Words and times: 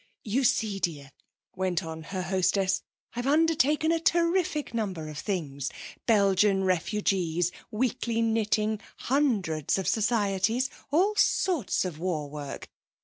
'You 0.23 0.43
see, 0.43 0.79
dear,' 0.79 1.11
went 1.55 1.83
on 1.83 2.01
her 2.05 2.23
hostess, 2.23 2.81
'I've 3.15 3.27
undertaken 3.27 3.91
a 3.91 3.99
terrific 3.99 4.73
number 4.73 5.07
of 5.09 5.19
things 5.19 5.69
Belgian 6.07 6.63
refugees, 6.63 7.51
weekly 7.69 8.19
knitting, 8.19 8.81
hundreds 8.97 9.77
of 9.77 9.87
societies 9.87 10.71
all 10.89 11.13
sorts 11.17 11.85
of 11.85 11.99
war 11.99 12.27
work. 12.31 12.67